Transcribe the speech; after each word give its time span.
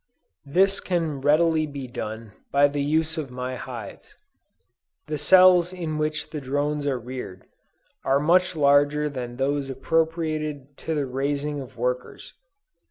This 0.47 0.79
can 0.79 1.21
readily 1.21 1.67
be 1.67 1.85
done 1.87 2.31
by 2.51 2.67
the 2.67 2.81
use 2.81 3.19
of 3.19 3.29
my 3.29 3.55
hives. 3.55 4.15
The 5.05 5.19
cells 5.19 5.71
in 5.71 5.99
which 5.99 6.31
the 6.31 6.41
drones 6.41 6.87
are 6.87 6.97
reared, 6.97 7.43
are 8.03 8.19
much 8.19 8.55
larger 8.55 9.09
than 9.09 9.35
those 9.37 9.69
appropriated 9.69 10.75
to 10.77 10.95
the 10.95 11.05
raising 11.05 11.61
of 11.61 11.77
workers. 11.77 12.33